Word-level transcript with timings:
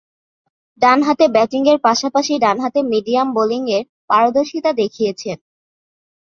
ডানহাতে 0.81 1.25
ব্যাটিংয়ের 1.27 1.77
পাশাপাশি 1.79 2.33
ডানহাতে 2.39 2.79
মিডিয়াম 2.91 3.27
বোলিংয়ে 3.35 3.79
পারদর্শীতা 4.09 4.71
দেখিয়েছেন। 4.73 5.37